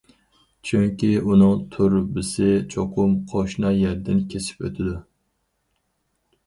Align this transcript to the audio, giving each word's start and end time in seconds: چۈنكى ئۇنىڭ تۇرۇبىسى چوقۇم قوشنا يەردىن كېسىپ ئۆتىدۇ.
چۈنكى 0.69 1.09
ئۇنىڭ 1.31 1.59
تۇرۇبىسى 1.75 2.49
چوقۇم 2.75 3.15
قوشنا 3.35 3.75
يەردىن 3.77 4.27
كېسىپ 4.35 4.67
ئۆتىدۇ. 4.69 4.97